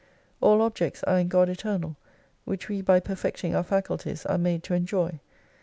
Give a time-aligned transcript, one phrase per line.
[0.41, 1.95] All objects are in God Eternal:
[2.43, 5.19] which we by perfecting our faculties are made to enjoy.